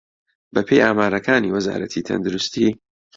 بەپێی 0.53 0.83
ئامارەکانی 0.83 1.53
وەزارەتی 1.55 2.05
تەندروستی 2.07 2.69